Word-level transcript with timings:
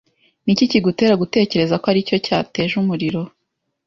Niki 0.43 0.71
kigutera 0.71 1.13
gutekereza 1.21 1.75
ko 1.81 1.85
aricyo 1.91 2.17
cyateje 2.25 2.73
umuriro? 2.81 3.21